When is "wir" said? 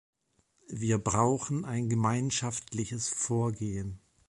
0.67-0.97